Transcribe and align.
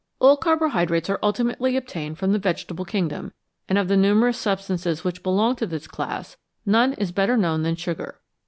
All 0.17 0.35
carbohydrates 0.35 1.11
are 1.11 1.19
ultimately 1.21 1.77
obtained 1.77 2.17
from 2.17 2.31
the 2.33 2.39
vegetable 2.39 2.85
kingdom, 2.85 3.33
and 3.69 3.77
of 3.77 3.87
the 3.87 3.95
numerous 3.95 4.39
substances 4.39 5.03
which 5.03 5.21
belong 5.21 5.55
to 5.57 5.67
this 5.67 5.85
class, 5.85 6.37
none 6.65 6.93
is 6.93 7.11
better 7.11 7.37
known 7.37 7.61
than 7.61 7.75
sugar. 7.75 8.19